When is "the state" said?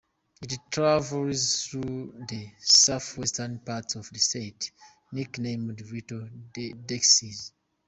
4.09-4.71